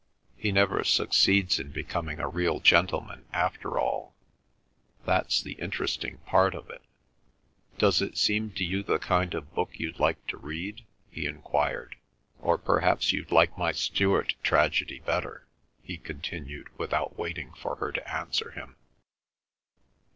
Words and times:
He 0.35 0.51
never 0.51 0.83
succeeds 0.83 1.59
in 1.59 1.69
becoming 1.69 2.19
a 2.19 2.27
real 2.27 2.59
gentleman 2.59 3.25
after 3.31 3.77
all. 3.77 4.15
That's 5.05 5.43
the 5.43 5.51
interesting 5.51 6.17
part 6.25 6.55
of 6.55 6.71
it. 6.71 6.81
Does 7.77 8.01
it 8.01 8.17
seem 8.17 8.49
to 8.53 8.63
you 8.63 8.81
the 8.81 8.97
kind 8.97 9.35
of 9.35 9.53
book 9.53 9.77
you'd 9.79 9.99
like 9.99 10.25
to 10.29 10.37
read?" 10.37 10.87
he 11.11 11.27
enquired; 11.27 11.97
"or 12.39 12.57
perhaps 12.57 13.13
you'd 13.13 13.31
like 13.31 13.55
my 13.59 13.71
Stuart 13.73 14.33
tragedy 14.41 15.01
better," 15.01 15.45
he 15.83 15.99
continued, 15.99 16.69
without 16.79 17.19
waiting 17.19 17.53
for 17.53 17.75
her 17.75 17.91
to 17.91 18.11
answer 18.11 18.49
him. 18.49 18.77